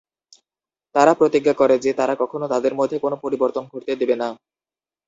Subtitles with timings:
[0.95, 4.27] তারা প্রতিজ্ঞা করে যে, তারা কখনো তাদের মধ্যে কোনো পরিবর্তন ঘটতে দেবে না।